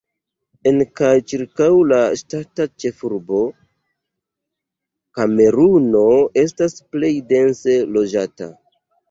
[0.69, 3.41] En kaj ĉirkaŭ la ŝtata ĉefurbo
[5.19, 6.03] Kameruno
[6.47, 8.51] estas plej dense loĝata.